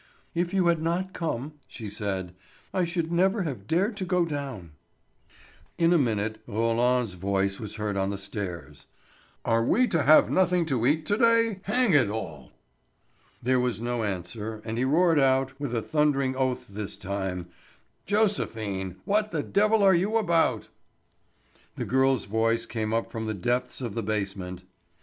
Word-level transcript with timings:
"If 0.33 0.51
you 0.51 0.65
had 0.65 0.81
not 0.81 1.13
come," 1.13 1.59
she 1.67 1.87
said, 1.87 2.33
"I 2.73 2.85
should 2.85 3.11
never 3.11 3.43
have 3.43 3.67
dared 3.67 3.95
to 3.97 4.03
go 4.03 4.25
down." 4.25 4.71
In 5.77 5.93
a 5.93 5.97
minute 5.99 6.41
Roland's 6.47 7.13
voice 7.13 7.59
was 7.59 7.75
heard 7.75 7.95
on 7.95 8.09
the 8.09 8.17
stairs: 8.17 8.87
"Are 9.45 9.63
we 9.63 9.85
to 9.89 10.01
have 10.01 10.31
nothing 10.31 10.65
to 10.65 10.87
eat 10.87 11.05
to 11.05 11.17
day, 11.19 11.59
hang 11.65 11.93
it 11.93 12.09
all?" 12.09 12.51
There 13.43 13.59
was 13.59 13.79
no 13.79 14.01
answer, 14.03 14.59
and 14.65 14.79
he 14.79 14.85
roared 14.85 15.19
out, 15.19 15.59
with 15.59 15.75
a 15.75 15.83
thundering 15.83 16.35
oath 16.35 16.65
this 16.67 16.97
time: 16.97 17.49
"Joséphine, 18.07 18.95
what 19.05 19.29
the 19.29 19.43
devil 19.43 19.83
are 19.83 19.93
you 19.93 20.17
about?" 20.17 20.69
The 21.75 21.85
girl's 21.85 22.25
voice 22.25 22.65
came 22.65 22.91
up 22.91 23.11
from 23.11 23.25
the 23.27 23.35
depths 23.35 23.81
of 23.81 23.93
the 23.93 24.01
basement. 24.01 24.63